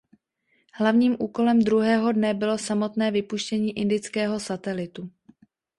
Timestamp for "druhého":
1.63-2.11